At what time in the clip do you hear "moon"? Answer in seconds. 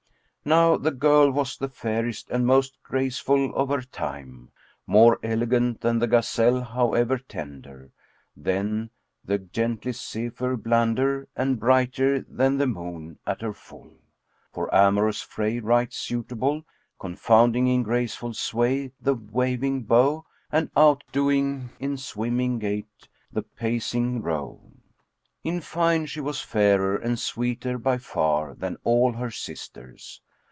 12.65-13.19